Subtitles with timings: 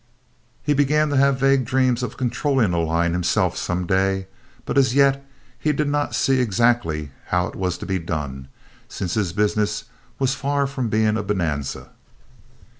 [0.63, 4.25] He began to have vague dreams of controlling a line himself some day,
[4.65, 5.23] but as yet
[5.59, 8.47] he did not see exactly how it was to be done,
[8.89, 9.83] since his business
[10.17, 11.91] was far from being a bonanza.